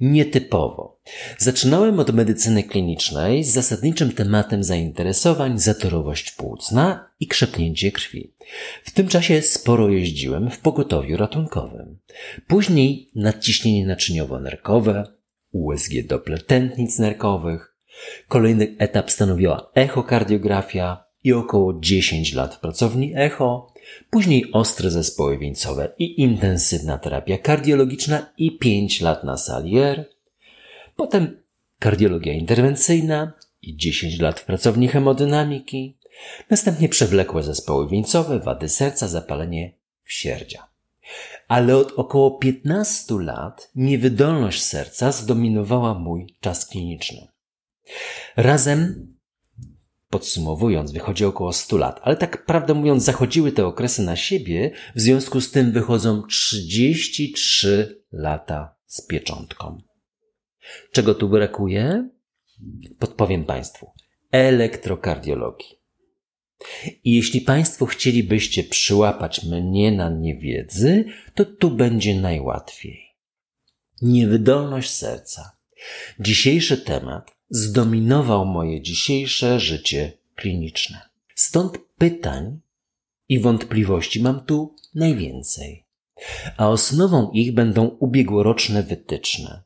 Nietypowo. 0.00 1.00
Zaczynałem 1.38 2.00
od 2.00 2.14
medycyny 2.14 2.62
klinicznej 2.62 3.44
z 3.44 3.52
zasadniczym 3.52 4.12
tematem 4.12 4.64
zainteresowań 4.64 5.58
zatorowość 5.58 6.30
płucna 6.30 7.10
i 7.20 7.26
krzepnięcie 7.26 7.92
krwi. 7.92 8.34
W 8.84 8.90
tym 8.90 9.08
czasie 9.08 9.42
sporo 9.42 9.88
jeździłem 9.88 10.50
w 10.50 10.58
pogotowiu 10.58 11.16
ratunkowym. 11.16 11.98
Później 12.46 13.10
nadciśnienie 13.14 13.86
naczyniowo-nerkowe, 13.86 15.04
USG 15.52 15.92
Doppler 16.06 16.44
nerkowych. 16.98 17.76
Kolejny 18.28 18.74
etap 18.78 19.10
stanowiła 19.10 19.70
echokardiografia, 19.74 21.06
i 21.26 21.32
około 21.32 21.80
10 21.80 22.32
lat 22.32 22.54
w 22.54 22.60
pracowni 22.60 23.12
echo, 23.16 23.72
później 24.10 24.52
ostre 24.52 24.90
zespoły 24.90 25.38
wieńcowe 25.38 25.92
i 25.98 26.20
intensywna 26.20 26.98
terapia 26.98 27.38
kardiologiczna 27.38 28.32
i 28.38 28.58
5 28.58 29.00
lat 29.00 29.24
na 29.24 29.36
sali 29.36 29.78
R, 29.78 30.04
potem 30.96 31.42
kardiologia 31.78 32.32
interwencyjna 32.32 33.32
i 33.62 33.76
10 33.76 34.20
lat 34.20 34.40
w 34.40 34.44
pracowni 34.44 34.88
hemodynamiki, 34.88 35.98
następnie 36.50 36.88
przewlekłe 36.88 37.42
zespoły 37.42 37.88
wieńcowe, 37.88 38.38
wady 38.38 38.68
serca, 38.68 39.08
zapalenie 39.08 39.72
wsierdzia. 40.04 40.66
Ale 41.48 41.76
od 41.76 41.92
około 41.92 42.30
15 42.30 43.14
lat 43.20 43.70
niewydolność 43.74 44.62
serca 44.62 45.12
zdominowała 45.12 45.94
mój 45.94 46.34
czas 46.40 46.66
kliniczny. 46.66 47.28
Razem 48.36 49.15
Podsumowując, 50.16 50.92
wychodzi 50.92 51.24
około 51.24 51.52
100 51.52 51.76
lat, 51.76 52.00
ale 52.02 52.16
tak 52.16 52.46
prawdę 52.46 52.74
mówiąc, 52.74 53.04
zachodziły 53.04 53.52
te 53.52 53.66
okresy 53.66 54.02
na 54.02 54.16
siebie, 54.16 54.70
w 54.94 55.00
związku 55.00 55.40
z 55.40 55.50
tym 55.50 55.72
wychodzą 55.72 56.22
33 56.22 58.02
lata 58.12 58.76
z 58.86 59.06
pieczątką. 59.06 59.82
Czego 60.92 61.14
tu 61.14 61.28
brakuje? 61.28 62.08
Podpowiem 62.98 63.44
Państwu. 63.44 63.90
Elektrokardiologii. 64.32 65.80
I 67.04 67.14
jeśli 67.14 67.40
Państwo 67.40 67.86
chcielibyście 67.86 68.64
przyłapać 68.64 69.44
mnie 69.44 69.92
na 69.92 70.10
niewiedzy, 70.10 71.04
to 71.34 71.44
tu 71.44 71.70
będzie 71.70 72.20
najłatwiej. 72.20 73.16
Niewydolność 74.02 74.90
serca. 74.90 75.56
Dzisiejszy 76.20 76.78
temat 76.78 77.35
zdominował 77.50 78.46
moje 78.46 78.82
dzisiejsze 78.82 79.60
życie 79.60 80.12
kliniczne. 80.34 81.00
Stąd 81.34 81.78
pytań 81.98 82.60
i 83.28 83.40
wątpliwości 83.40 84.22
mam 84.22 84.40
tu 84.40 84.74
najwięcej. 84.94 85.84
A 86.56 86.68
osnową 86.68 87.30
ich 87.30 87.54
będą 87.54 87.86
ubiegłoroczne 87.86 88.82
wytyczne. 88.82 89.62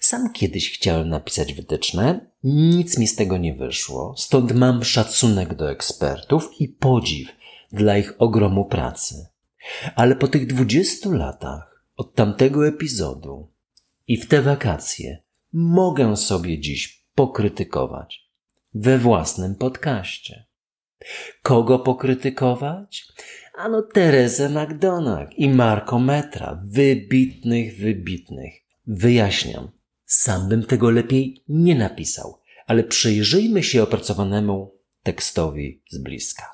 Sam 0.00 0.32
kiedyś 0.32 0.72
chciałem 0.72 1.08
napisać 1.08 1.54
wytyczne, 1.54 2.30
nic 2.44 2.98
mi 2.98 3.08
z 3.08 3.16
tego 3.16 3.36
nie 3.36 3.54
wyszło, 3.54 4.14
stąd 4.16 4.52
mam 4.52 4.84
szacunek 4.84 5.54
do 5.54 5.70
ekspertów 5.70 6.50
i 6.60 6.68
podziw 6.68 7.28
dla 7.72 7.98
ich 7.98 8.14
ogromu 8.18 8.64
pracy. 8.64 9.26
Ale 9.94 10.16
po 10.16 10.28
tych 10.28 10.46
dwudziestu 10.46 11.12
latach 11.12 11.84
od 11.96 12.14
tamtego 12.14 12.68
epizodu 12.68 13.48
i 14.06 14.16
w 14.16 14.28
te 14.28 14.42
wakacje 14.42 15.22
mogę 15.52 16.16
sobie 16.16 16.60
dziś 16.60 17.04
pokrytykować 17.14 18.28
we 18.74 18.98
własnym 18.98 19.54
podcaście. 19.54 20.44
Kogo 21.42 21.78
pokrytykować? 21.78 23.06
Ano 23.56 23.82
Terezę 23.82 24.48
McDonagh 24.48 25.38
i 25.38 25.48
Marko 25.48 25.98
Metra, 25.98 26.62
wybitnych, 26.64 27.78
wybitnych. 27.78 28.54
Wyjaśniam, 28.86 29.70
sam 30.06 30.48
bym 30.48 30.62
tego 30.62 30.90
lepiej 30.90 31.44
nie 31.48 31.74
napisał, 31.74 32.38
ale 32.66 32.84
przyjrzyjmy 32.84 33.62
się 33.62 33.82
opracowanemu 33.82 34.74
tekstowi 35.02 35.82
z 35.90 35.98
bliska. 35.98 36.50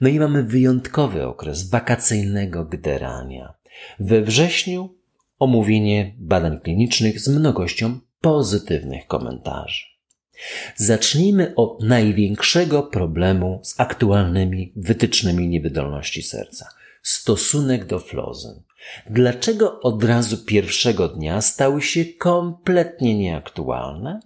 No 0.00 0.08
i 0.08 0.18
mamy 0.18 0.42
wyjątkowy 0.42 1.26
okres 1.26 1.70
wakacyjnego 1.70 2.64
gderania. 2.64 3.54
We 4.00 4.22
wrześniu 4.22 4.94
omówienie 5.38 6.14
badań 6.18 6.60
klinicznych 6.60 7.20
z 7.20 7.28
mnogością 7.28 8.00
pozytywnych 8.22 9.06
komentarzy. 9.06 9.82
Zacznijmy 10.76 11.54
od 11.56 11.82
największego 11.82 12.82
problemu 12.82 13.60
z 13.62 13.80
aktualnymi 13.80 14.72
wytycznymi 14.76 15.48
niewydolności 15.48 16.22
serca. 16.22 16.68
Stosunek 17.02 17.84
do 17.84 17.98
flozyn. 17.98 18.62
Dlaczego 19.10 19.80
od 19.80 20.04
razu 20.04 20.44
pierwszego 20.44 21.08
dnia 21.08 21.40
stały 21.40 21.82
się 21.82 22.04
kompletnie 22.04 23.18
nieaktualne? 23.18 24.20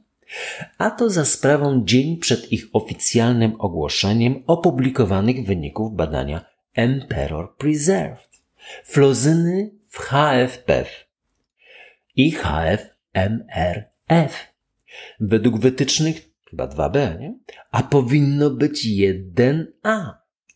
A 0.78 0.90
to 0.90 1.10
za 1.10 1.24
sprawą 1.24 1.84
dzień 1.84 2.16
przed 2.16 2.52
ich 2.52 2.64
oficjalnym 2.72 3.60
ogłoszeniem 3.60 4.42
opublikowanych 4.46 5.46
wyników 5.46 5.94
badania 5.94 6.44
Emperor 6.74 7.56
Preserved. 7.56 8.30
Flozyny 8.84 9.70
w 9.88 9.98
HFPEF 9.98 11.06
i 12.16 12.30
HF 12.30 12.95
MRF. 13.16 14.52
Według 15.20 15.58
wytycznych 15.58 16.30
chyba 16.50 16.66
2B, 16.66 17.20
nie? 17.20 17.38
A 17.70 17.82
powinno 17.82 18.50
być 18.50 18.86
1A. 18.86 20.12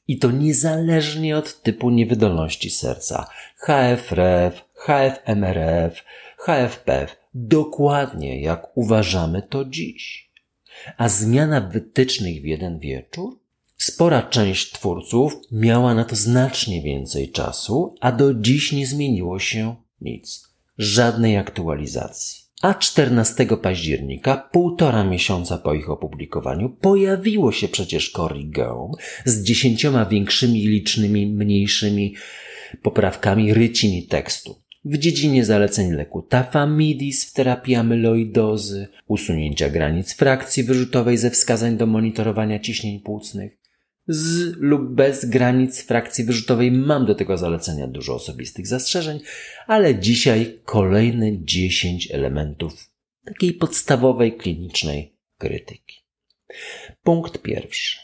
I 0.08 0.18
to 0.18 0.30
niezależnie 0.30 1.36
od 1.36 1.62
typu 1.62 1.90
niewydolności 1.90 2.70
serca. 2.70 3.26
HFRF, 3.56 4.64
HFMRF, 4.74 6.04
HFPF. 6.38 7.16
Dokładnie 7.34 8.40
jak 8.40 8.76
uważamy 8.76 9.42
to 9.42 9.64
dziś. 9.64 10.30
A 10.96 11.08
zmiana 11.08 11.60
wytycznych 11.60 12.42
w 12.42 12.44
jeden 12.44 12.78
wieczór? 12.78 13.40
Spora 13.76 14.22
część 14.22 14.72
twórców 14.72 15.36
miała 15.52 15.94
na 15.94 16.04
to 16.04 16.16
znacznie 16.16 16.82
więcej 16.82 17.30
czasu, 17.30 17.94
a 18.00 18.12
do 18.12 18.34
dziś 18.34 18.72
nie 18.72 18.86
zmieniło 18.86 19.38
się 19.38 19.76
nic. 20.00 20.48
Żadnej 20.78 21.36
aktualizacji. 21.36 22.39
A 22.62 22.74
14 22.74 23.46
października, 23.62 24.36
półtora 24.52 25.04
miesiąca 25.04 25.58
po 25.58 25.74
ich 25.74 25.90
opublikowaniu, 25.90 26.68
pojawiło 26.68 27.52
się 27.52 27.68
przecież 27.68 28.10
Corrigeum 28.10 28.92
z 29.24 29.42
dziesięcioma 29.42 30.06
większymi 30.06 30.66
licznymi 30.66 31.26
mniejszymi 31.26 32.14
poprawkami 32.82 33.54
rycin 33.54 33.92
i 33.92 34.06
tekstu. 34.06 34.60
W 34.84 34.98
dziedzinie 34.98 35.44
zaleceń 35.44 35.92
leku 35.92 36.22
tafamidis 36.22 37.30
w 37.30 37.32
terapii 37.32 37.74
amyloidozy, 37.74 38.88
usunięcia 39.06 39.70
granic 39.70 40.14
frakcji 40.14 40.64
wyrzutowej 40.64 41.16
ze 41.16 41.30
wskazań 41.30 41.76
do 41.76 41.86
monitorowania 41.86 42.58
ciśnień 42.58 43.00
płucnych, 43.00 43.59
z 44.12 44.56
lub 44.56 44.94
bez 44.94 45.24
granic 45.24 45.82
frakcji 45.82 46.24
wyrzutowej 46.24 46.72
mam 46.72 47.06
do 47.06 47.14
tego 47.14 47.38
zalecenia 47.38 47.86
dużo 47.86 48.14
osobistych 48.14 48.66
zastrzeżeń, 48.66 49.20
ale 49.66 49.94
dzisiaj 49.94 50.58
kolejne 50.64 51.44
10 51.44 52.10
elementów 52.10 52.90
takiej 53.24 53.52
podstawowej 53.52 54.36
klinicznej 54.36 55.12
krytyki. 55.38 55.96
Punkt 57.02 57.42
pierwszy. 57.42 57.98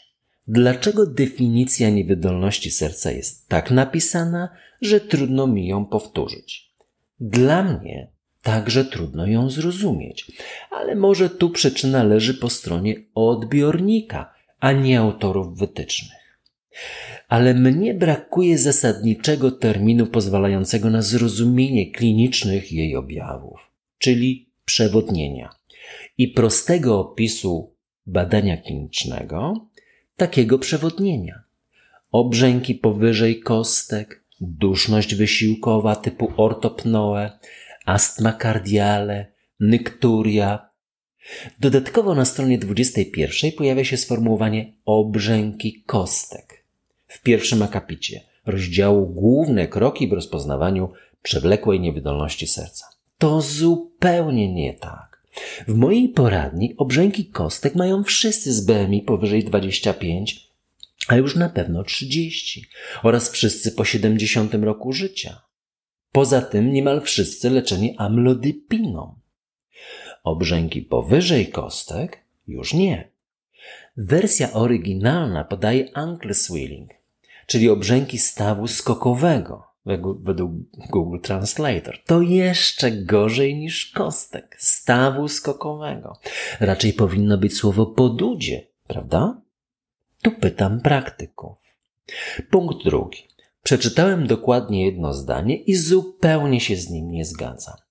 Dlaczego 0.47 1.05
definicja 1.05 1.89
niewydolności 1.89 2.71
serca 2.71 3.11
jest 3.11 3.47
tak 3.47 3.71
napisana, 3.71 4.49
że 4.81 4.99
trudno 4.99 5.47
mi 5.47 5.67
ją 5.67 5.85
powtórzyć? 5.85 6.73
Dla 7.19 7.63
mnie 7.63 8.11
także 8.41 8.85
trudno 8.85 9.27
ją 9.27 9.49
zrozumieć, 9.49 10.31
ale 10.71 10.95
może 10.95 11.29
tu 11.29 11.49
przyczyna 11.49 12.03
leży 12.03 12.33
po 12.33 12.49
stronie 12.49 12.95
odbiornika– 13.13 14.33
a 14.59 14.71
nie 14.71 14.99
autorów 14.99 15.57
wytycznych. 15.57 16.39
Ale 17.27 17.53
mnie 17.53 17.93
brakuje 17.93 18.57
zasadniczego 18.57 19.51
terminu 19.51 20.07
pozwalającego 20.07 20.89
na 20.89 21.01
zrozumienie 21.01 21.91
klinicznych 21.91 22.71
jej 22.71 22.95
objawów, 22.95 23.71
czyli 23.97 24.49
przewodnienia 24.65 25.49
i 26.17 26.27
prostego 26.27 26.99
opisu 26.99 27.73
badania 28.05 28.57
klinicznego 28.57 29.67
takiego 30.17 30.59
przewodnienia. 30.59 31.43
Obrzęki 32.11 32.75
powyżej 32.75 33.39
kostek, 33.39 34.23
duszność 34.41 35.15
wysiłkowa 35.15 35.95
typu 35.95 36.33
ortopnoe, 36.37 37.39
astma 37.85 38.31
kardiale, 38.31 39.25
nykturia. 39.59 40.69
Dodatkowo 41.59 42.15
na 42.15 42.25
stronie 42.25 42.57
21 42.57 43.51
pojawia 43.51 43.83
się 43.83 43.97
sformułowanie 43.97 44.73
obrzęki 44.85 45.83
kostek. 45.85 46.63
W 47.07 47.21
pierwszym 47.21 47.61
akapicie 47.61 48.21
rozdziału 48.45 49.07
główne 49.07 49.67
kroki 49.67 50.07
w 50.07 50.13
rozpoznawaniu 50.13 50.91
przewlekłej 51.21 51.79
niewydolności 51.79 52.47
serca. 52.47 52.85
To 53.17 53.41
zupełnie 53.41 54.53
nie 54.53 54.73
tak. 54.73 55.23
W 55.67 55.75
mojej 55.75 56.09
poradni 56.09 56.73
obrzęki 56.77 57.25
kostek 57.25 57.75
mają 57.75 58.03
wszyscy 58.03 58.53
z 58.53 58.65
BMI 58.65 59.01
powyżej 59.01 59.43
25, 59.43 60.47
a 61.07 61.15
już 61.15 61.35
na 61.35 61.49
pewno 61.49 61.83
30 61.83 62.69
oraz 63.03 63.31
wszyscy 63.31 63.71
po 63.71 63.85
70 63.85 64.53
roku 64.53 64.93
życia. 64.93 65.41
Poza 66.11 66.41
tym 66.41 66.73
niemal 66.73 67.01
wszyscy 67.01 67.49
leczeni 67.49 67.95
amlodypiną. 67.97 69.15
Obrzęki 70.27 70.81
powyżej 70.81 71.47
kostek 71.47 72.23
już 72.47 72.73
nie. 72.73 73.09
Wersja 73.97 74.53
oryginalna 74.53 75.43
podaje 75.43 75.97
ankle 75.97 76.33
swelling, 76.33 76.91
czyli 77.45 77.69
obrzęki 77.69 78.17
stawu 78.17 78.67
skokowego 78.67 79.67
według 80.19 80.51
Google 80.89 81.19
Translator. 81.19 82.03
To 82.05 82.21
jeszcze 82.21 82.91
gorzej 82.91 83.55
niż 83.55 83.85
kostek 83.85 84.55
stawu 84.59 85.27
skokowego. 85.27 86.19
Raczej 86.59 86.93
powinno 86.93 87.37
być 87.37 87.57
słowo 87.57 87.85
podudzie, 87.85 88.67
prawda? 88.87 89.41
Tu 90.21 90.31
pytam 90.31 90.81
praktyków. 90.81 91.57
Punkt 92.49 92.83
drugi. 92.83 93.27
Przeczytałem 93.63 94.27
dokładnie 94.27 94.85
jedno 94.85 95.13
zdanie 95.13 95.55
i 95.55 95.75
zupełnie 95.75 96.59
się 96.61 96.75
z 96.75 96.89
nim 96.89 97.11
nie 97.11 97.25
zgadzam. 97.25 97.86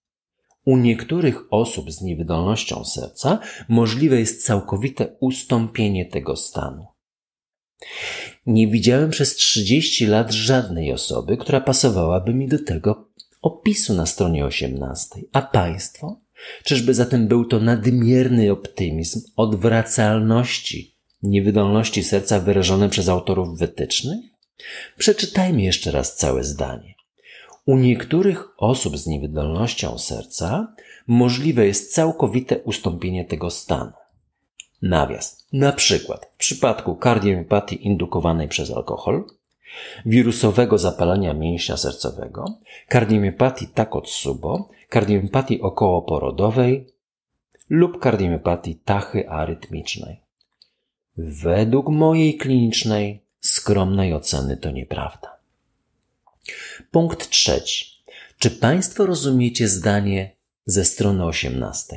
U 0.67 0.77
niektórych 0.77 1.53
osób 1.53 1.93
z 1.93 2.03
niewydolnością 2.03 2.85
serca 2.85 3.39
możliwe 3.69 4.21
jest 4.21 4.45
całkowite 4.45 5.17
ustąpienie 5.21 6.07
tego 6.07 6.37
stanu. 6.37 6.87
Nie 8.47 8.69
widziałem 8.69 9.11
przez 9.11 9.35
30 9.35 10.07
lat 10.07 10.33
żadnej 10.33 10.93
osoby, 10.93 11.37
która 11.37 11.61
pasowałaby 11.61 12.35
mi 12.35 12.49
do 12.49 12.59
tego 12.59 13.09
opisu 13.43 13.95
na 13.95 14.07
stronie 14.07 14.45
18. 14.45 15.21
A 15.33 15.43
państwo? 15.43 16.21
Czyżby 16.65 16.95
zatem 16.95 17.29
był 17.29 17.45
to 17.45 17.61
nadmierny 17.61 18.53
optymizm 18.53 19.21
odwracalności, 19.37 20.97
niewydolności 21.23 22.05
serca 22.05 22.41
wyrażony 22.41 22.89
przez 22.89 23.09
autorów 23.09 23.59
wytycznych? 23.59 24.21
Przeczytajmy 24.99 25.63
jeszcze 25.63 25.91
raz 25.91 26.17
całe 26.17 26.45
zdanie. 26.45 26.96
U 27.67 27.79
niektórych 27.79 28.49
osób 28.57 28.97
z 28.97 29.07
niewydolnością 29.07 29.99
serca 29.99 30.75
możliwe 31.07 31.67
jest 31.67 31.95
całkowite 31.95 32.59
ustąpienie 32.59 33.25
tego 33.25 33.51
stanu. 33.51 33.93
Nawias. 34.83 35.47
Na 35.53 35.73
przykład 35.73 36.27
w 36.35 36.37
przypadku 36.37 36.97
kardiomiopatii 36.97 37.87
indukowanej 37.87 38.49
przez 38.49 38.71
alkohol, 38.71 39.25
wirusowego 40.07 40.79
zapalenia 40.79 41.35
mięśnia 41.35 41.77
sercowego, 41.77 42.45
kardiomiopatii 42.89 43.69
Takotsubo, 43.69 44.69
kardiomiopatii 44.89 45.61
okołoporodowej 45.61 46.87
lub 47.71 47.99
kardiomiopatii 47.99 48.77
tachy 48.77 49.29
arytmicznej. 49.29 50.21
Według 51.17 51.89
mojej 51.89 52.37
klinicznej, 52.37 53.23
skromnej 53.41 54.15
oceny 54.15 54.57
to 54.57 54.71
nieprawda. 54.71 55.36
Punkt 56.91 57.31
trzeci. 57.31 57.87
Czy 58.39 58.51
Państwo 58.51 59.07
rozumiecie 59.07 59.69
zdanie 59.69 60.37
ze 60.67 60.85
strony 60.85 61.25
18? 61.25 61.97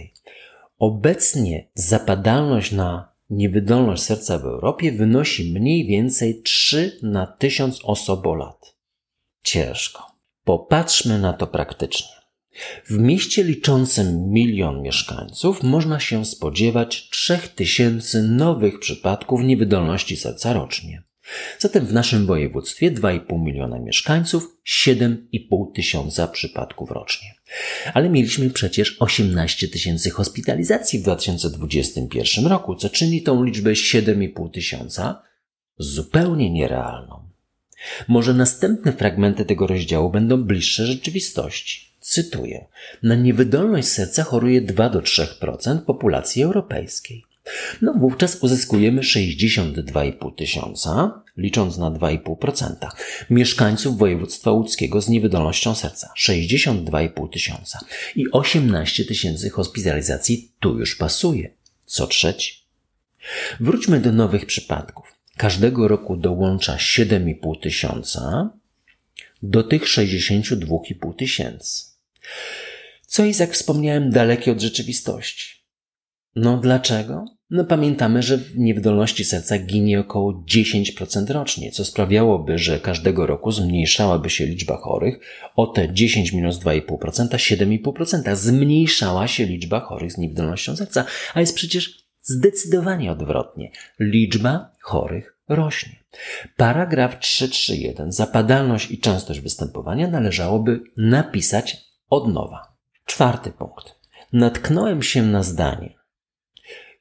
Obecnie 0.79 1.67
zapadalność 1.73 2.71
na 2.71 3.13
niewydolność 3.29 4.03
serca 4.03 4.39
w 4.39 4.45
Europie 4.45 4.91
wynosi 4.91 5.53
mniej 5.53 5.87
więcej 5.87 6.41
3 6.41 6.99
na 7.03 7.27
1000 7.27 7.79
osobolat. 7.83 8.75
Ciężko. 9.43 10.11
Popatrzmy 10.43 11.19
na 11.19 11.33
to 11.33 11.47
praktycznie. 11.47 12.19
W 12.85 12.97
mieście 12.97 13.43
liczącym 13.43 14.29
milion 14.29 14.81
mieszkańców 14.81 15.63
można 15.63 15.99
się 15.99 16.25
spodziewać 16.25 17.09
3000 17.09 18.21
nowych 18.23 18.79
przypadków 18.79 19.43
niewydolności 19.43 20.17
serca 20.17 20.53
rocznie. 20.53 21.03
Zatem 21.59 21.85
w 21.85 21.93
naszym 21.93 22.25
województwie 22.25 22.91
2,5 22.91 23.43
miliona 23.43 23.79
mieszkańców, 23.79 24.57
7,5 24.83 25.71
tysiąca 25.75 26.27
przypadków 26.27 26.91
rocznie. 26.91 27.33
Ale 27.93 28.09
mieliśmy 28.09 28.49
przecież 28.49 28.97
18 28.99 29.67
tysięcy 29.67 30.09
hospitalizacji 30.09 30.99
w 30.99 31.03
2021 31.03 32.47
roku, 32.47 32.75
co 32.75 32.89
czyni 32.89 33.21
tą 33.21 33.43
liczbę 33.43 33.71
7,5 33.71 34.51
tysiąca 34.51 35.21
zupełnie 35.77 36.51
nierealną. 36.51 37.29
Może 38.07 38.33
następne 38.33 38.93
fragmenty 38.93 39.45
tego 39.45 39.67
rozdziału 39.67 40.09
będą 40.09 40.43
bliższe 40.43 40.85
rzeczywistości. 40.85 41.89
Cytuję: 41.99 42.65
Na 43.03 43.15
niewydolność 43.15 43.87
serca 43.87 44.23
choruje 44.23 44.61
2 44.61 44.89
do 44.89 44.99
3% 44.99 45.81
populacji 45.81 46.43
europejskiej. 46.43 47.28
No 47.81 47.93
wówczas 47.93 48.35
uzyskujemy 48.35 49.01
62,5 49.01 50.35
tysiąca, 50.35 51.21
licząc 51.37 51.77
na 51.77 51.91
2,5%, 51.91 52.75
mieszkańców 53.29 53.97
województwa 53.97 54.51
łódzkiego 54.51 55.01
z 55.01 55.09
niewydolnością 55.09 55.75
serca 55.75 56.13
62,5 56.17 57.29
tysiąca 57.29 57.79
i 58.15 58.31
18 58.31 59.05
tysięcy 59.05 59.49
hospitalizacji 59.49 60.51
tu 60.59 60.79
już 60.79 60.95
pasuje, 60.95 61.53
co 61.85 62.07
trzeci. 62.07 62.59
Wróćmy 63.59 63.99
do 63.99 64.11
nowych 64.11 64.45
przypadków. 64.45 65.05
Każdego 65.37 65.87
roku 65.87 66.17
dołącza 66.17 66.75
7,5 66.75 67.61
tysiąca 67.61 68.49
do 69.43 69.63
tych 69.63 69.83
62,5 69.83 71.15
tysięcy. 71.15 71.83
Co 73.05 73.25
jest, 73.25 73.39
jak 73.39 73.53
wspomniałem, 73.53 74.11
dalekie 74.11 74.51
od 74.51 74.61
rzeczywistości. 74.61 75.59
No 76.35 76.57
dlaczego? 76.57 77.38
No 77.49 77.63
pamiętamy, 77.63 78.23
że 78.23 78.37
w 78.37 78.57
niewydolności 78.57 79.25
serca 79.25 79.57
ginie 79.57 79.99
około 79.99 80.33
10% 80.33 81.31
rocznie, 81.31 81.71
co 81.71 81.85
sprawiałoby, 81.85 82.57
że 82.57 82.79
każdego 82.79 83.25
roku 83.25 83.51
zmniejszałaby 83.51 84.29
się 84.29 84.45
liczba 84.45 84.77
chorych 84.77 85.19
o 85.55 85.67
te 85.67 85.93
10 85.93 86.33
minus 86.33 86.59
2,5%, 86.59 87.27
7,5%. 87.27 88.35
Zmniejszała 88.35 89.27
się 89.27 89.45
liczba 89.45 89.79
chorych 89.79 90.11
z 90.11 90.17
niewydolnością 90.17 90.75
serca, 90.75 91.05
a 91.33 91.39
jest 91.39 91.55
przecież 91.55 92.09
zdecydowanie 92.21 93.11
odwrotnie. 93.11 93.71
Liczba 93.99 94.71
chorych 94.81 95.37
rośnie. 95.47 96.03
Paragraf 96.57 97.19
331 97.19 98.11
zapadalność 98.11 98.91
i 98.91 98.99
częstość 98.99 99.39
występowania 99.39 100.07
należałoby 100.07 100.81
napisać 100.97 101.77
od 102.09 102.33
nowa. 102.33 102.75
Czwarty 103.05 103.51
punkt. 103.51 103.99
Natknąłem 104.33 105.03
się 105.03 105.23
na 105.23 105.43
zdanie, 105.43 105.98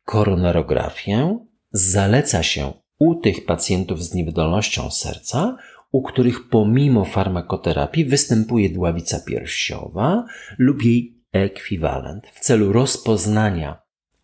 Koronarografię 0.08 1.38
zaleca 1.72 2.42
się 2.42 2.72
u 2.98 3.14
tych 3.14 3.44
pacjentów 3.44 4.04
z 4.04 4.14
niewydolnością 4.14 4.90
serca, 4.90 5.56
u 5.92 6.02
których 6.02 6.48
pomimo 6.48 7.04
farmakoterapii 7.04 8.04
występuje 8.04 8.70
dławica 8.70 9.20
piersiowa 9.20 10.24
lub 10.58 10.82
jej 10.82 11.16
ekwiwalent 11.32 12.26
w 12.26 12.40
celu 12.40 12.72
rozpoznania 12.72 13.82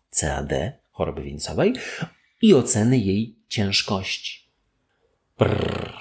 CAD, 0.09 0.53
choroby 0.91 1.23
wieńcowej 1.23 1.73
i 2.41 2.53
oceny 2.53 2.97
jej 2.97 3.39
ciężkości. 3.47 4.51
Brrr. 5.39 5.93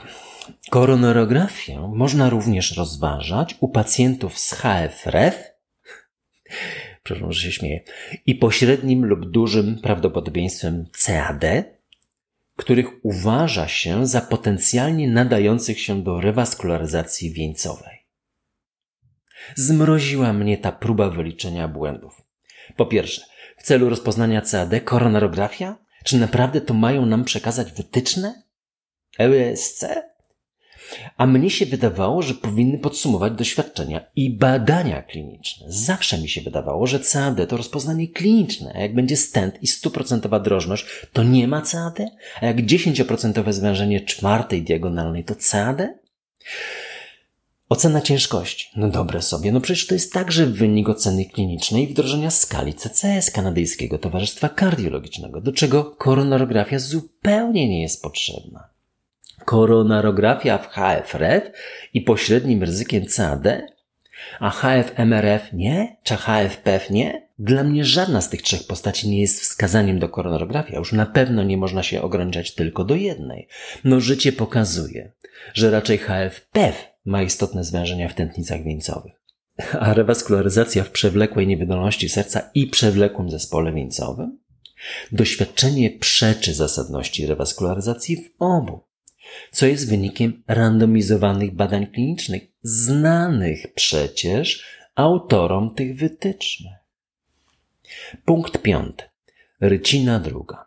Koronarografię 0.71 1.93
można 1.95 2.31
również 2.31 2.77
rozważać 2.77 3.57
u 3.61 3.69
pacjentów 3.69 4.39
z 4.39 4.53
HFrEF 4.53 5.55
przepraszam, 7.05 7.33
że 7.33 7.43
się 7.43 7.53
śmieję, 7.53 7.81
i 8.27 8.35
pośrednim 8.35 9.05
lub 9.05 9.31
dużym 9.31 9.79
prawdopodobieństwem 9.83 10.87
CAD, 10.93 11.45
których 12.57 12.87
uważa 13.03 13.69
się 13.69 14.07
za 14.07 14.21
potencjalnie 14.21 15.11
nadających 15.11 15.81
się 15.81 16.03
do 16.03 16.21
rewaskularyzacji 16.21 17.33
wieńcowej. 17.33 18.05
Zmroziła 19.55 20.33
mnie 20.33 20.59
ta 20.59 20.73
próba 20.73 21.11
wyliczenia 21.11 21.69
błędów. 21.69 22.23
Po 22.77 22.87
pierwsze, 22.87 23.23
w 23.57 23.63
celu 23.63 23.89
rozpoznania 23.89 24.41
CAD 24.41 24.71
koronarografia? 24.85 25.77
Czy 26.05 26.19
naprawdę 26.19 26.61
to 26.61 26.75
mają 26.75 27.07
nam 27.07 27.25
przekazać 27.25 27.73
wytyczne? 27.73 28.43
ESC? 29.19 29.85
A 31.17 31.27
mnie 31.27 31.51
się 31.51 31.67
wydawało, 31.67 32.23
że 32.23 32.35
powinny 32.35 32.79
podsumować 32.79 33.33
doświadczenia 33.33 34.05
i 34.17 34.31
badania 34.31 35.03
kliniczne. 35.03 35.67
Zawsze 35.69 36.19
mi 36.19 36.29
się 36.29 36.41
wydawało, 36.41 36.87
że 36.87 37.01
CAD 37.01 37.49
to 37.49 37.57
rozpoznanie 37.57 38.09
kliniczne, 38.09 38.73
a 38.77 38.81
jak 38.81 38.95
będzie 38.95 39.17
stent 39.17 39.63
i 39.63 39.67
stuprocentowa 39.67 40.41
drożność, 40.41 40.87
to 41.13 41.23
nie 41.23 41.49
ma 41.49 41.63
CAD? 41.63 41.99
A 42.41 42.47
jak 42.47 42.57
10% 42.57 43.53
zwężenie 43.53 44.01
czwartej 44.01 44.63
diagonalnej 44.63 45.25
to 45.25 45.35
CAD? 45.51 45.83
Ocena 47.69 48.01
ciężkości. 48.01 48.69
No 48.77 48.89
dobre 48.89 49.23
sobie. 49.23 49.53
No 49.53 49.61
przecież 49.61 49.87
to 49.87 49.95
jest 49.95 50.13
także 50.13 50.47
wynik 50.47 50.89
oceny 50.89 51.25
klinicznej 51.25 51.85
i 51.85 51.87
wdrożenia 51.87 52.31
skali 52.31 52.75
CCS 52.75 53.31
Kanadyjskiego 53.31 53.99
Towarzystwa 53.99 54.49
Kardiologicznego, 54.49 55.41
do 55.41 55.53
czego 55.53 55.85
koronarografia 55.85 56.79
zupełnie 56.79 57.69
nie 57.69 57.83
jest 57.83 58.03
potrzebna. 58.03 58.74
Koronarografia 59.45 60.59
w 60.59 60.69
HFRF 60.69 61.51
i 61.95 62.01
pośrednim 62.01 62.63
ryzykiem 62.63 63.05
CAD, 63.07 63.47
a 64.41 64.51
HFMRF 64.51 65.53
nie, 65.53 65.97
czy 66.03 66.17
HFPF 66.17 66.91
nie? 66.91 67.29
Dla 67.39 67.65
mnie 67.65 67.85
żadna 67.85 68.21
z 68.21 68.29
tych 68.29 68.43
trzech 68.43 68.67
postaci 68.67 69.09
nie 69.09 69.21
jest 69.21 69.41
wskazaniem 69.41 69.99
do 69.99 70.09
koronarografii, 70.09 70.77
a 70.77 70.79
już 70.79 70.93
na 70.93 71.07
pewno 71.07 71.43
nie 71.43 71.57
można 71.57 71.83
się 71.83 72.03
ograniczać 72.03 72.55
tylko 72.55 72.85
do 72.85 72.95
jednej. 72.95 73.49
No 73.85 74.01
życie 74.01 74.33
pokazuje, 74.33 75.13
że 75.55 75.71
raczej 75.71 75.99
HFPF 75.99 76.95
ma 77.05 77.23
istotne 77.23 77.65
zwężenia 77.65 78.09
w 78.09 78.15
tętnicach 78.15 78.63
wieńcowych. 78.63 79.13
A 79.81 79.95
rewaskularyzacja 79.95 80.85
w 80.85 80.91
przewlekłej 80.91 81.47
niewydolności 81.47 82.09
serca 82.09 82.51
i 82.55 82.67
przewlekłym 82.67 83.31
zespole 83.31 83.73
wieńcowym? 83.73 84.39
Doświadczenie 85.13 85.91
przeczy 85.91 86.55
zasadności 86.55 87.27
rewaskularyzacji 87.27 88.17
w 88.17 88.31
obu, 88.39 88.81
co 89.51 89.67
jest 89.67 89.91
wynikiem 89.91 90.43
randomizowanych 90.49 91.55
badań 91.55 91.87
klinicznych, 91.87 92.43
znanych 92.63 93.75
przecież 93.75 94.65
autorom 94.95 95.75
tych 95.75 95.97
wytycznych. 95.97 96.73
Punkt 98.25 98.63
piąty. 98.63 99.05
Rycina 99.61 100.21
druga. 100.21 100.67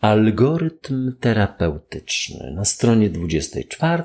Algorytm 0.00 1.16
terapeutyczny 1.20 2.50
na 2.50 2.64
stronie 2.64 3.10
24 3.10 4.02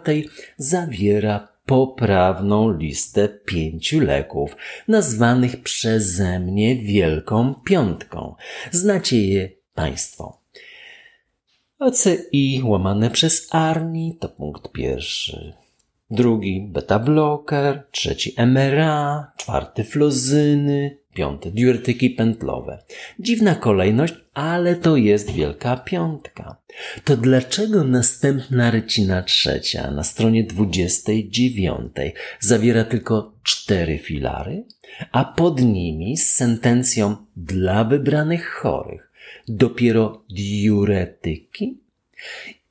zawiera 0.57 1.47
poprawną 1.65 2.77
listę 2.77 3.29
pięciu 3.29 3.99
leków, 3.99 4.55
nazwanych 4.87 5.63
przeze 5.63 6.39
mnie 6.39 6.75
Wielką 6.75 7.53
Piątką. 7.53 8.35
Znacie 8.71 9.27
je 9.27 9.49
Państwo. 9.73 10.38
OCI 11.79 12.61
łamane 12.63 13.09
przez 13.09 13.47
ARNI 13.51 14.17
to 14.19 14.29
punkt 14.29 14.71
pierwszy. 14.71 15.53
Drugi 16.11 16.61
beta 16.61 16.99
blocker, 16.99 17.83
trzeci 17.91 18.35
MRA, 18.37 19.31
czwarty 19.37 19.83
flozyny, 19.83 20.97
piąty 21.13 21.51
diuretyki 21.51 22.09
pętlowe. 22.09 22.83
Dziwna 23.19 23.55
kolejność, 23.55 24.13
ale 24.33 24.75
to 24.75 24.97
jest 24.97 25.31
wielka 25.31 25.77
piątka. 25.77 26.55
To 27.03 27.17
dlaczego 27.17 27.83
następna 27.83 28.71
rycina 28.71 29.23
trzecia 29.23 29.91
na 29.91 30.03
stronie 30.03 30.43
29 30.43 31.91
zawiera 32.39 32.83
tylko 32.83 33.33
cztery 33.43 33.97
filary, 33.97 34.65
a 35.11 35.25
pod 35.25 35.61
nimi 35.61 36.17
z 36.17 36.33
sentencją 36.33 37.15
dla 37.35 37.83
wybranych 37.83 38.49
chorych 38.49 39.08
dopiero 39.49 40.23
diuretyki? 40.29 41.77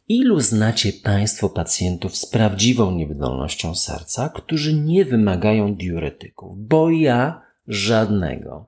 Ilu 0.08 0.40
znacie 0.40 0.92
Państwo 0.92 1.48
pacjentów 1.48 2.16
z 2.16 2.26
prawdziwą 2.26 2.90
niewydolnością 2.90 3.74
serca, 3.74 4.28
którzy 4.28 4.74
nie 4.74 5.04
wymagają 5.04 5.74
diuretyków? 5.74 6.66
Bo 6.68 6.90
ja 6.90 7.42
żadnego. 7.66 8.66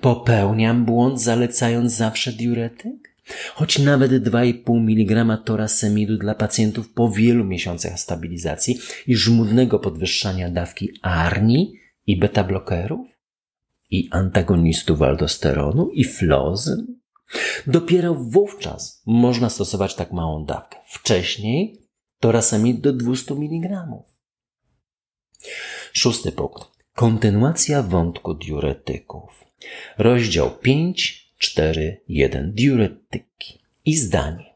Popełniam 0.00 0.84
błąd 0.84 1.22
zalecając 1.22 1.92
zawsze 1.92 2.32
diuretyk? 2.32 3.12
Choć 3.54 3.78
nawet 3.78 4.12
2,5 4.12 4.76
mg 4.76 5.36
torasemidu 5.44 6.18
dla 6.18 6.34
pacjentów 6.34 6.92
po 6.92 7.10
wielu 7.10 7.44
miesiącach 7.44 8.00
stabilizacji 8.00 8.78
i 9.06 9.16
żmudnego 9.16 9.78
podwyższania 9.78 10.50
dawki 10.50 10.90
arni 11.02 11.74
i 12.06 12.20
beta-blokerów? 12.20 13.06
I 13.90 14.08
antagonistów 14.10 15.02
aldosteronu 15.02 15.90
i 15.94 16.04
flozyn? 16.04 17.01
Dopiero 17.66 18.14
wówczas 18.14 19.02
można 19.06 19.50
stosować 19.50 19.94
tak 19.94 20.12
małą 20.12 20.44
dawkę. 20.44 20.78
Wcześniej 20.86 21.82
torasemid 22.20 22.80
do 22.80 22.92
200 22.92 23.34
mg. 23.34 23.86
Szósty 25.92 26.32
punkt. 26.32 26.72
Kontynuacja 26.94 27.82
wątku 27.82 28.34
diuretyków. 28.34 29.44
Rozdział 29.98 30.50
5, 30.50 31.32
4, 31.38 32.00
1. 32.08 32.52
Diuretyki. 32.52 33.62
I 33.84 33.96
zdanie. 33.96 34.52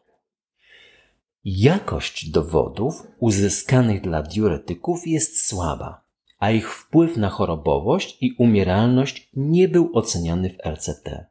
Jakość 1.44 2.30
dowodów 2.30 3.06
uzyskanych 3.18 4.00
dla 4.00 4.22
diuretyków 4.22 5.06
jest 5.06 5.46
słaba, 5.46 6.04
a 6.38 6.50
ich 6.50 6.74
wpływ 6.74 7.16
na 7.16 7.28
chorobowość 7.28 8.18
i 8.20 8.32
umieralność 8.38 9.30
nie 9.34 9.68
był 9.68 9.90
oceniany 9.94 10.50
w 10.50 10.66
RCT. 10.66 11.26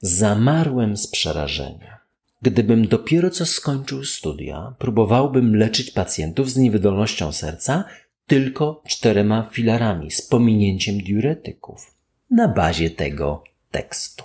Zamarłem 0.00 0.96
z 0.96 1.06
przerażenia. 1.06 1.98
Gdybym 2.42 2.88
dopiero 2.88 3.30
co 3.30 3.46
skończył 3.46 4.04
studia, 4.04 4.74
próbowałbym 4.78 5.56
leczyć 5.56 5.90
pacjentów 5.90 6.50
z 6.50 6.56
niewydolnością 6.56 7.32
serca 7.32 7.84
tylko 8.26 8.82
czterema 8.86 9.48
filarami 9.52 10.10
z 10.10 10.22
pominięciem 10.22 10.98
diuretyków 10.98 11.94
na 12.30 12.48
bazie 12.48 12.90
tego 12.90 13.44
tekstu. 13.70 14.24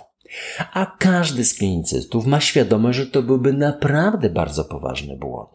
A 0.72 0.96
każdy 0.98 1.44
z 1.44 1.54
klinicystów 1.54 2.26
ma 2.26 2.40
świadomość, 2.40 2.98
że 2.98 3.06
to 3.06 3.22
byłby 3.22 3.52
naprawdę 3.52 4.30
bardzo 4.30 4.64
poważny 4.64 5.16
błąd. 5.16 5.50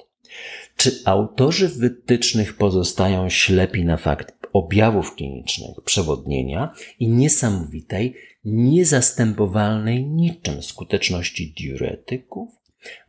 Czy 0.77 1.01
autorzy 1.05 1.69
wytycznych 1.69 2.57
pozostają 2.57 3.29
ślepi 3.29 3.85
na 3.85 3.97
fakt 3.97 4.34
objawów 4.55 5.15
klinicznych, 5.15 5.81
przewodnienia 5.85 6.73
i 6.99 7.07
niesamowitej, 7.07 8.15
niezastępowalnej 8.45 10.05
niczym 10.05 10.63
skuteczności 10.63 11.53
diuretyków? 11.57 12.49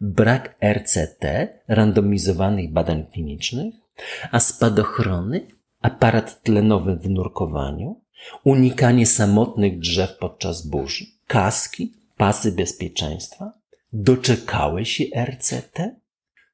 Brak 0.00 0.58
RCT, 0.60 1.48
randomizowanych 1.68 2.72
badań 2.72 3.06
klinicznych? 3.12 3.74
a 4.32 4.40
spadochrony, 4.40 5.46
aparat 5.80 6.42
tlenowy 6.42 6.96
w 6.96 7.10
nurkowaniu, 7.10 8.00
unikanie 8.44 9.06
samotnych 9.06 9.78
drzew 9.78 10.18
podczas 10.18 10.66
burzy, 10.66 11.04
kaski, 11.26 11.94
pasy 12.16 12.52
bezpieczeństwa, 12.52 13.52
doczekały 13.92 14.84
się 14.84 15.04
RCT? 15.24 15.96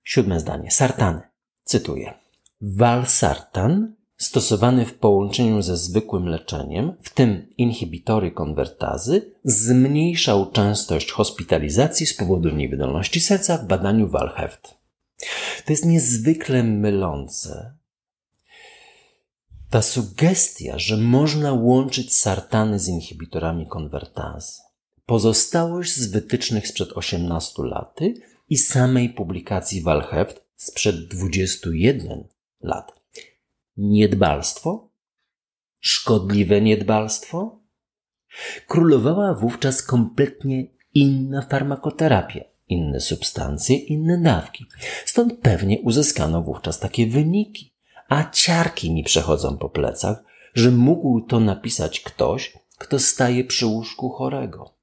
Siódme 0.04 0.40
zdanie. 0.40 0.70
Sartany. 0.70 1.20
Cytuję. 1.64 2.14
Valsartan 2.60 3.94
stosowany 4.22 4.86
w 4.86 4.94
połączeniu 4.94 5.62
ze 5.62 5.76
zwykłym 5.76 6.28
leczeniem, 6.28 6.92
w 7.02 7.10
tym 7.10 7.46
inhibitory 7.58 8.30
konwertazy, 8.30 9.32
zmniejszał 9.44 10.50
częstość 10.50 11.12
hospitalizacji 11.12 12.06
z 12.06 12.14
powodu 12.14 12.48
niewydolności 12.48 13.20
serca 13.20 13.58
w 13.58 13.66
badaniu 13.66 14.08
Valheft. 14.08 14.74
To 15.64 15.72
jest 15.72 15.84
niezwykle 15.84 16.62
mylące. 16.62 17.74
Ta 19.70 19.82
sugestia, 19.82 20.78
że 20.78 20.96
można 20.96 21.52
łączyć 21.52 22.14
sartany 22.14 22.78
z 22.78 22.88
inhibitorami 22.88 23.66
konwertazy. 23.66 24.62
Pozostałość 25.06 25.96
z 25.96 26.10
wytycznych 26.10 26.68
sprzed 26.68 26.92
18 26.92 27.62
lat 27.62 28.00
i 28.48 28.58
samej 28.58 29.10
publikacji 29.10 29.82
Walheft 29.82 30.44
sprzed 30.56 31.08
21 31.08 32.24
lat. 32.60 33.01
Niedbalstwo? 33.76 34.90
Szkodliwe 35.80 36.60
niedbalstwo? 36.60 37.60
Królowała 38.66 39.34
wówczas 39.34 39.82
kompletnie 39.82 40.66
inna 40.94 41.42
farmakoterapia 41.42 42.52
inne 42.72 43.00
substancje, 43.00 43.76
inne 43.76 44.18
dawki. 44.18 44.66
Stąd 45.04 45.38
pewnie 45.38 45.80
uzyskano 45.80 46.42
wówczas 46.42 46.78
takie 46.80 47.06
wyniki. 47.06 47.74
A 48.08 48.30
ciarki 48.30 48.92
mi 48.92 49.04
przechodzą 49.04 49.58
po 49.58 49.68
plecach, 49.68 50.24
że 50.54 50.70
mógł 50.70 51.20
to 51.20 51.40
napisać 51.40 52.00
ktoś, 52.00 52.52
kto 52.78 52.98
staje 52.98 53.44
przy 53.44 53.66
łóżku 53.66 54.10
chorego. 54.10 54.74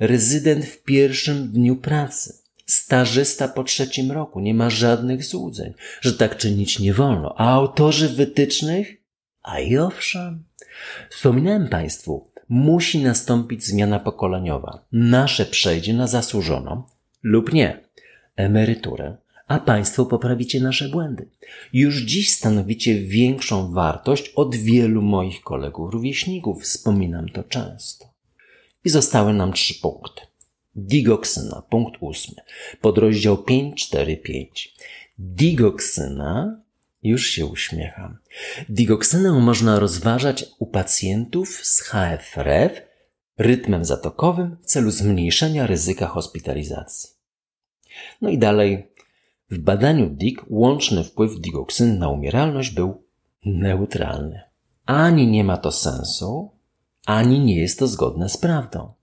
Rezydent 0.00 0.64
w 0.64 0.82
pierwszym 0.82 1.52
dniu 1.52 1.76
pracy, 1.76 2.42
stażysta 2.66 3.48
po 3.48 3.64
trzecim 3.64 4.12
roku, 4.12 4.40
nie 4.40 4.54
ma 4.54 4.70
żadnych 4.70 5.24
złudzeń, 5.24 5.74
że 6.00 6.12
tak 6.12 6.36
czynić 6.36 6.78
nie 6.78 6.94
wolno. 6.94 7.34
A 7.38 7.52
autorzy 7.52 8.08
wytycznych? 8.08 8.96
A 9.42 9.60
i 9.60 9.76
owszem. 9.76 10.44
Wspominałem 11.10 11.68
Państwu, 11.68 12.30
musi 12.48 13.02
nastąpić 13.02 13.64
zmiana 13.64 14.00
pokoleniowa. 14.00 14.84
Nasze 14.92 15.46
przejdzie 15.46 15.94
na 15.94 16.06
zasłużoną, 16.06 16.82
lub 17.22 17.52
nie 17.52 17.80
emeryturę, 18.36 19.16
a 19.46 19.58
Państwo 19.58 20.06
poprawicie 20.06 20.60
nasze 20.60 20.88
błędy. 20.88 21.28
Już 21.72 22.02
dziś 22.02 22.32
stanowicie 22.32 23.00
większą 23.00 23.72
wartość 23.72 24.32
od 24.36 24.56
wielu 24.56 25.02
moich 25.02 25.40
kolegów 25.40 25.92
rówieśników, 25.92 26.62
wspominam 26.62 27.28
to 27.28 27.44
często. 27.44 28.06
I 28.84 28.88
zostały 28.88 29.34
nam 29.34 29.52
trzy 29.52 29.74
punkty. 29.80 30.22
Digoksyna, 30.76 31.62
punkt 31.70 31.96
ósmy, 32.00 32.42
podrozdział 32.80 33.38
545. 33.38 34.74
Digoksyna 35.18 36.62
Już 37.02 37.26
się 37.26 37.46
uśmiecham. 37.46 38.18
Digoksynę 38.68 39.32
można 39.32 39.78
rozważać 39.78 40.44
u 40.58 40.66
pacjentów 40.66 41.48
z 41.66 41.80
HFRF 41.80 42.82
rytmem 43.38 43.84
zatokowym 43.84 44.56
w 44.62 44.66
celu 44.66 44.90
zmniejszenia 44.90 45.66
ryzyka 45.66 46.06
hospitalizacji. 46.06 47.10
No 48.20 48.28
i 48.28 48.38
dalej. 48.38 48.92
W 49.50 49.58
badaniu 49.58 50.10
DIG 50.10 50.44
łączny 50.50 51.04
wpływ 51.04 51.40
digoksyn 51.40 51.98
na 51.98 52.08
umieralność 52.08 52.70
był 52.70 53.04
neutralny. 53.44 54.40
Ani 54.86 55.26
nie 55.26 55.44
ma 55.44 55.56
to 55.56 55.72
sensu, 55.72 56.50
ani 57.06 57.40
nie 57.40 57.56
jest 57.56 57.78
to 57.78 57.86
zgodne 57.86 58.28
z 58.28 58.36
prawdą. 58.36 58.95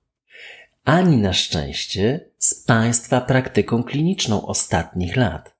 Ani 0.83 1.17
na 1.17 1.33
szczęście 1.33 2.29
z 2.37 2.63
Państwa 2.63 3.21
praktyką 3.21 3.83
kliniczną 3.83 4.45
ostatnich 4.45 5.15
lat. 5.15 5.55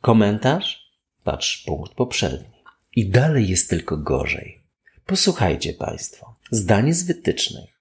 Komentarz? 0.00 0.90
Patrz 1.24 1.64
punkt 1.66 1.94
poprzedni. 1.94 2.62
I 2.96 3.10
dalej 3.10 3.48
jest 3.48 3.70
tylko 3.70 3.96
gorzej. 3.96 4.60
Posłuchajcie 5.06 5.72
Państwo. 5.72 6.36
Zdanie 6.50 6.94
z 6.94 7.02
wytycznych. 7.02 7.80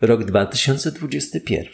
Rok 0.00 0.24
2021. 0.24 1.72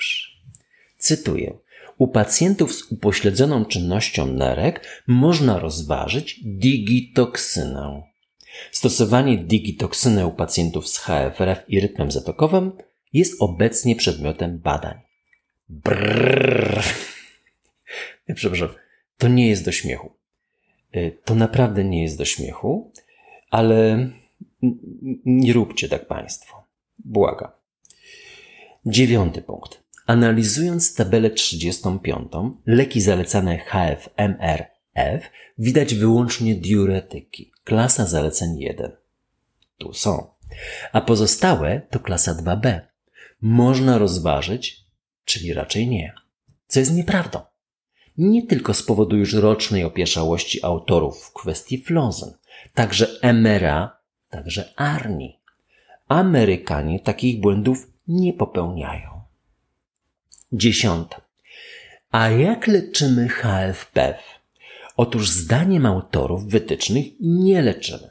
Cytuję. 0.99 1.59
U 1.99 2.09
pacjentów 2.09 2.75
z 2.75 2.93
upośledzoną 2.93 3.65
czynnością 3.65 4.27
nerek 4.27 5.03
można 5.07 5.59
rozważyć 5.59 6.41
digitoksynę. 6.45 8.03
Stosowanie 8.73 9.39
digitoksyny 9.39 10.27
u 10.27 10.33
pacjentów 10.33 10.89
z 10.89 10.99
HFRF 10.99 11.65
i 11.69 11.81
rytmem 11.81 12.11
zatokowym 12.11 12.73
jest 13.19 13.43
obecnie 13.43 13.97
przedmiotem 13.97 14.59
badań. 14.59 15.01
Brrr. 15.69 16.83
Przepraszam, 18.35 18.69
to 19.19 19.29
nie 19.29 19.49
jest 19.49 19.65
do 19.65 19.73
śmiechu. 19.73 20.13
Y, 20.97 21.19
to 21.25 21.35
naprawdę 21.35 21.85
nie 21.85 22.03
jest 22.03 22.19
do 22.19 22.25
śmiechu, 22.25 22.93
ale 23.51 24.09
nie 25.25 25.53
róbcie 25.53 25.89
tak 25.89 26.07
Państwo. 26.07 26.65
Błaga. 26.99 27.53
Dziewiąty 28.87 29.43
punkt. 29.43 29.83
Analizując 30.07 30.95
tabelę 30.95 31.31
35, 31.31 32.33
leki 32.67 33.01
zalecane 33.01 33.59
HFMRF, 33.59 35.31
widać 35.59 35.95
wyłącznie 35.95 36.55
diuretyki, 36.55 37.53
klasa 37.65 38.07
zaleceń 38.07 38.59
1. 38.59 38.97
Tu 39.79 39.93
są. 39.93 40.27
A 40.93 41.01
pozostałe 41.01 41.81
to 41.91 42.01
klasa 42.01 42.35
2b. 42.35 42.81
Można 43.41 43.99
rozważyć, 43.99 44.85
czyli 45.25 45.53
raczej 45.53 45.89
nie. 45.89 46.15
Co 46.67 46.81
jest 46.81 46.93
nieprawdą. 46.93 47.41
Nie 48.19 48.47
tylko 48.47 48.75
z 48.75 48.83
powodu 48.83 49.17
już 49.17 49.33
rocznej 49.33 49.85
opieszałości 49.85 50.65
autorów 50.65 51.25
w 51.25 51.33
kwestii 51.33 51.83
flozyn, 51.83 52.33
także 52.75 53.09
MRA, 53.23 53.97
także 54.31 54.73
ARNI. 54.77 55.41
Amerykanie 56.09 57.01
takich 57.01 57.41
błędów 57.41 57.93
nie 58.09 58.33
popełniają. 58.33 59.23
Dziesiąte. 60.53 61.21
A 62.11 62.31
jak 62.31 62.67
leczymy 62.67 63.29
HFPF? 63.29 64.19
Otóż 64.97 65.31
zdaniem 65.31 65.87
autorów 65.87 66.47
wytycznych 66.47 67.07
nie 67.21 67.63
leczymy. 67.63 68.11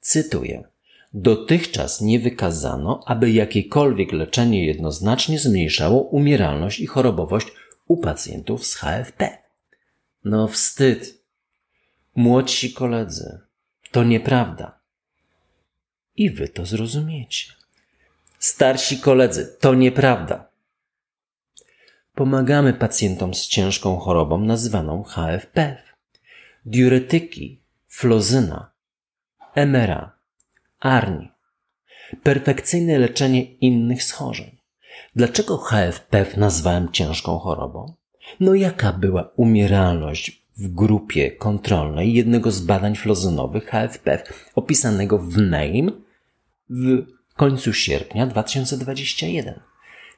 Cytuję. 0.00 0.69
Dotychczas 1.12 2.00
nie 2.00 2.20
wykazano, 2.20 3.00
aby 3.06 3.30
jakiekolwiek 3.30 4.12
leczenie 4.12 4.66
jednoznacznie 4.66 5.38
zmniejszało 5.38 6.00
umieralność 6.02 6.80
i 6.80 6.86
chorobowość 6.86 7.48
u 7.86 7.96
pacjentów 7.96 8.66
z 8.66 8.74
HFP. 8.74 9.38
No 10.24 10.48
wstyd. 10.48 11.20
Młodsi 12.14 12.72
koledzy, 12.72 13.40
to 13.90 14.04
nieprawda. 14.04 14.78
I 16.16 16.30
wy 16.30 16.48
to 16.48 16.66
zrozumiecie. 16.66 17.52
Starsi 18.38 18.98
koledzy, 18.98 19.56
to 19.60 19.74
nieprawda 19.74 20.50
pomagamy 22.20 22.72
pacjentom 22.72 23.34
z 23.34 23.46
ciężką 23.46 23.98
chorobą 23.98 24.38
nazywaną 24.38 25.02
HFP. 25.02 25.82
Diuretyki, 26.64 27.62
flozyna, 27.88 28.70
emera, 29.54 30.12
arni. 30.80 31.28
Perfekcyjne 32.22 32.98
leczenie 32.98 33.42
innych 33.42 34.04
schorzeń. 34.04 34.56
Dlaczego 35.16 35.58
HFP 35.58 36.26
nazwałem 36.36 36.92
ciężką 36.92 37.38
chorobą? 37.38 37.94
No 38.40 38.54
jaka 38.54 38.92
była 38.92 39.32
umieralność 39.36 40.42
w 40.56 40.74
grupie 40.74 41.30
kontrolnej 41.30 42.14
jednego 42.14 42.50
z 42.50 42.60
badań 42.60 42.96
flozynowych 42.96 43.66
HFP 43.66 44.22
opisanego 44.54 45.18
w 45.18 45.36
NAME 45.36 45.92
w 46.70 47.04
końcu 47.36 47.72
sierpnia 47.72 48.26
2021? 48.26 49.60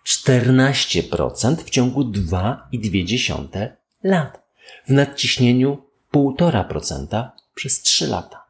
14% 0.06 1.56
w 1.56 1.70
ciągu 1.70 2.02
2,2 2.04 3.68
lat. 4.02 4.42
W 4.86 4.90
nadciśnieniu 4.92 5.82
1,5% 6.14 7.28
przez 7.54 7.82
3 7.82 8.06
lata. 8.06 8.44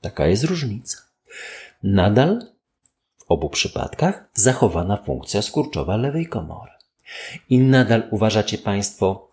Taka 0.00 0.26
jest 0.26 0.44
różnica. 0.44 1.05
Nadal 1.82 2.46
w 3.18 3.24
obu 3.28 3.50
przypadkach 3.50 4.28
zachowana 4.34 4.96
funkcja 4.96 5.42
skurczowa 5.42 5.96
lewej 5.96 6.26
komory. 6.26 6.72
I 7.48 7.58
nadal 7.58 8.08
uważacie 8.10 8.58
Państwo, 8.58 9.32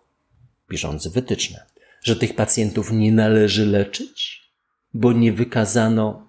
piszący 0.68 1.10
wytyczne, 1.10 1.64
że 2.02 2.16
tych 2.16 2.34
pacjentów 2.34 2.92
nie 2.92 3.12
należy 3.12 3.66
leczyć, 3.66 4.42
bo 4.94 5.12
nie 5.12 5.32
wykazano 5.32 6.28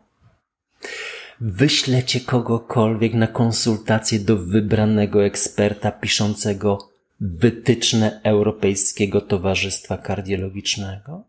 wyślecie 1.42 2.20
kogokolwiek 2.20 3.14
na 3.14 3.28
konsultację 3.28 4.20
do 4.20 4.38
wybranego 4.38 5.26
eksperta 5.26 5.92
piszącego 5.92 6.90
wytyczne 7.20 8.22
Europejskiego 8.24 9.22
Towarzystwa 9.22 9.98
Kardiologicznego? 9.98 11.24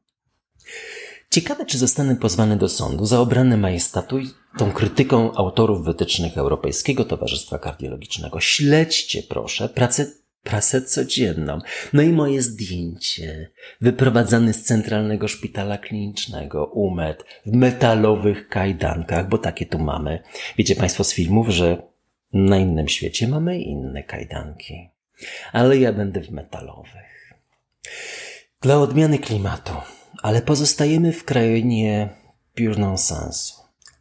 Ciekawe, 1.31 1.67
czy 1.67 1.79
zostanę 1.79 2.17
pozwany 2.17 2.57
do 2.57 2.69
sądu 2.69 3.07
za 3.07 3.21
obrany 3.21 3.57
majestatu 3.57 4.19
i 4.19 4.31
tą 4.59 4.73
krytyką 4.73 5.35
autorów 5.35 5.85
wytycznych 5.85 6.39
Europejskiego 6.39 7.05
Towarzystwa 7.05 7.59
Kardiologicznego. 7.59 8.41
Śledźcie, 8.41 9.23
proszę, 9.23 9.69
pracę 9.69 10.07
prasę 10.47 10.83
codzienną. 10.83 11.61
No 11.93 12.03
i 12.03 12.09
moje 12.09 12.43
zdjęcie, 12.43 13.51
wyprowadzany 13.81 14.53
z 14.55 14.63
centralnego 14.63 15.29
szpitala 15.29 15.79
klinicznego, 15.79 16.65
UMED, 16.65 17.25
w 17.47 17.53
metalowych 17.53 18.49
kajdankach, 18.49 19.29
bo 19.29 19.39
takie 19.39 19.67
tu 19.67 19.79
mamy. 19.79 20.23
Wiecie 20.59 20.77
Państwo 20.77 21.05
z 21.05 21.13
filmów, 21.13 21.49
że 21.49 21.83
na 22.33 22.59
innym 22.59 22.89
świecie 22.89 23.29
mamy 23.29 23.61
inne 23.61 24.03
kajdanki. 24.03 24.89
Ale 25.53 25.79
ja 25.79 25.93
będę 25.93 26.21
w 26.21 26.31
metalowych. 26.31 27.33
Dla 28.61 28.79
odmiany 28.79 29.19
klimatu, 29.19 29.73
ale 30.27 30.43
pozostajemy 30.43 31.13
w 31.13 31.25
krainie 31.25 32.09
pure 32.55 32.79
nonsensu. 32.79 33.55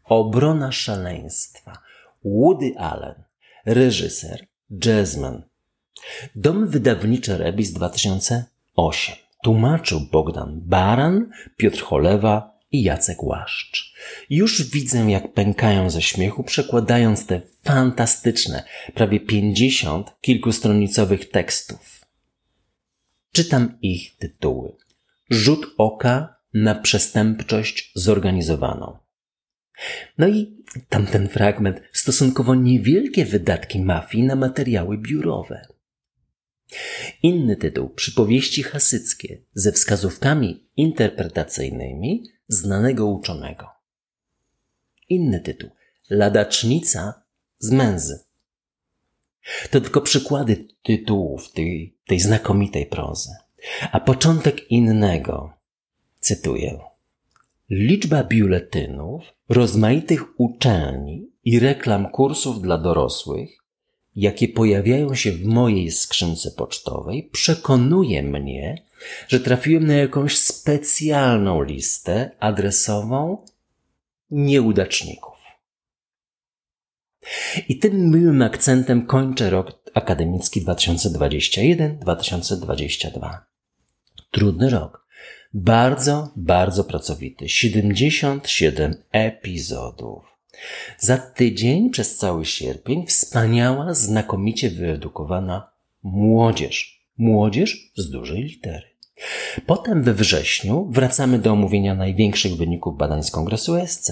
Obrona 0.04 0.72
szaleństwa. 0.72 1.78
Woody 2.24 2.74
Allen, 2.78 3.24
reżyser, 3.66 4.48
jazzman, 4.86 5.44
Dom 6.36 6.68
wydawniczy 6.68 7.38
Rebis 7.38 7.74
2008. 7.74 9.16
Tłumaczył 9.44 10.00
Bogdan 10.12 10.62
Baran, 10.62 11.32
Piotr 11.58 11.82
Cholewa 11.82 12.60
i 12.72 12.84
Jacek 12.84 13.24
Łaszcz. 13.24 13.94
Już 14.30 14.70
widzę, 14.70 15.12
jak 15.12 15.34
pękają 15.34 15.90
ze 15.90 16.02
śmiechu, 16.02 16.44
przekładając 16.44 17.26
te 17.26 17.42
fantastyczne, 17.64 18.64
prawie 18.94 19.20
pięćdziesiąt 19.20 20.12
kilkustronicowych 20.22 21.30
tekstów. 21.30 22.06
Czytam 23.32 23.78
ich 23.82 24.18
tytuły. 24.18 24.85
Rzut 25.30 25.74
oka 25.78 26.36
na 26.54 26.76
przestępczość 26.76 27.92
zorganizowaną. 27.96 28.98
No 30.18 30.28
i 30.28 30.64
tamten 30.90 31.28
fragment 31.28 31.82
stosunkowo 31.94 32.56
niewielkie 32.56 33.26
wydatki 33.26 33.82
mafii 33.82 34.24
na 34.24 34.36
materiały 34.36 34.98
biurowe. 34.98 35.68
Inny 37.24 37.56
tytuł 37.56 37.90
Przypowieści 37.90 38.64
hasyckie 38.64 39.42
ze 39.54 39.72
wskazówkami 39.72 40.70
interpretacyjnymi 40.78 42.24
znanego 42.48 43.06
uczonego. 43.06 43.68
Inny 45.10 45.40
tytuł 45.40 45.70
Ladacznica 46.10 47.24
z 47.58 47.72
męzy. 47.72 48.20
To 49.72 49.82
tylko 49.82 50.02
przykłady 50.02 50.68
tytułów 50.84 51.52
tej, 51.52 51.98
tej 52.08 52.20
znakomitej 52.20 52.86
prozy. 52.86 53.30
A 53.91 53.99
początek 53.99 54.71
innego, 54.71 55.54
cytuję. 56.19 56.80
Liczba 57.69 58.23
biuletynów, 58.23 59.23
rozmaitych 59.49 60.39
uczelni 60.39 61.28
i 61.43 61.60
reklam 61.60 62.10
kursów 62.10 62.62
dla 62.62 62.78
dorosłych 62.78 63.65
jakie 64.15 64.47
pojawiają 64.47 65.15
się 65.15 65.32
w 65.32 65.45
mojej 65.45 65.91
skrzynce 65.91 66.51
pocztowej, 66.51 67.30
przekonuje 67.32 68.23
mnie, 68.23 68.84
że 69.28 69.39
trafiłem 69.39 69.88
na 69.88 69.93
jakąś 69.93 70.38
specjalną 70.38 71.63
listę 71.63 72.32
adresową 72.39 73.38
nieudaczników. 74.32 75.36
I 77.69 77.80
tym 77.80 78.12
miłym 78.12 78.41
akcentem 78.41 79.06
kończę 79.06 79.49
rok 79.49 79.71
akademicki 79.93 80.65
2021-2022. 80.65 83.38
Trudny 84.36 84.69
rok. 84.69 85.06
Bardzo, 85.54 86.30
bardzo 86.36 86.84
pracowity. 86.84 87.50
77 87.50 88.95
epizodów. 89.12 90.38
Za 91.00 91.17
tydzień 91.17 91.89
przez 91.89 92.17
cały 92.17 92.45
sierpień 92.45 93.06
wspaniała, 93.08 93.93
znakomicie 93.93 94.69
wyedukowana 94.69 95.71
młodzież. 96.04 97.06
Młodzież 97.17 97.91
z 97.95 98.10
dużej 98.10 98.43
litery. 98.43 98.88
Potem 99.65 100.04
we 100.04 100.13
wrześniu 100.13 100.88
wracamy 100.91 101.39
do 101.39 101.52
omówienia 101.52 101.95
największych 101.95 102.56
wyników 102.56 102.98
badań 102.98 103.24
z 103.24 103.32
kongresu 103.32 103.76
SC. 103.88 104.12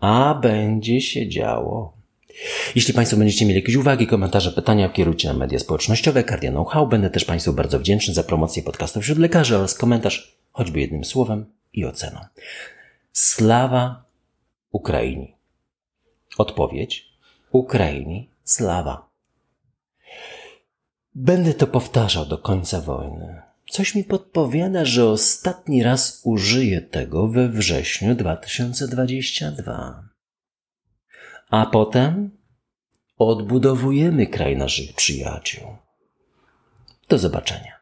A 0.00 0.38
będzie 0.42 1.00
się 1.00 1.28
działo. 1.28 1.97
Jeśli 2.74 2.94
Państwo 2.94 3.16
będziecie 3.16 3.46
mieli 3.46 3.60
jakieś 3.60 3.74
uwagi, 3.74 4.06
komentarze, 4.06 4.52
pytania, 4.52 4.88
kierujcie 4.88 5.28
na 5.28 5.34
media 5.34 5.58
społecznościowe 5.58 6.24
Cardia 6.24 6.50
Know-how. 6.50 6.86
Będę 6.86 7.10
też 7.10 7.24
Państwu 7.24 7.52
bardzo 7.52 7.78
wdzięczny 7.78 8.14
za 8.14 8.24
promocję 8.24 8.62
podcastu 8.62 9.00
wśród 9.00 9.18
lekarzy 9.18 9.56
oraz 9.56 9.74
komentarz, 9.74 10.38
choćby 10.52 10.80
jednym 10.80 11.04
słowem 11.04 11.46
i 11.72 11.84
oceną. 11.84 12.20
Slawa 13.12 14.04
Ukrainii. 14.72 15.36
Odpowiedź. 16.38 17.08
Ukrainii 17.52 18.30
slawa. 18.44 19.08
Będę 21.14 21.54
to 21.54 21.66
powtarzał 21.66 22.26
do 22.26 22.38
końca 22.38 22.80
wojny. 22.80 23.42
Coś 23.70 23.94
mi 23.94 24.04
podpowiada, 24.04 24.84
że 24.84 25.10
ostatni 25.10 25.82
raz 25.82 26.20
użyję 26.24 26.80
tego 26.80 27.28
we 27.28 27.48
wrześniu 27.48 28.14
2022. 28.14 30.08
A 31.50 31.66
potem 31.66 32.30
odbudowujemy 33.18 34.26
kraj 34.26 34.56
naszych 34.56 34.92
przyjaciół. 34.92 35.76
Do 37.08 37.18
zobaczenia. 37.18 37.78